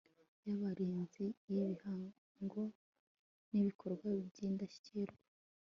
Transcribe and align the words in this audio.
y 0.45 0.49
Abarinzi 0.55 1.23
b 1.35 1.45
Igihango 1.61 2.63
n 3.51 3.53
ibikorwa 3.59 4.07
by 4.27 4.37
indashyikirwa 4.47 5.19